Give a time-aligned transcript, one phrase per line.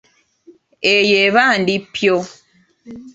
[0.93, 2.17] Eyo eba ndippyo.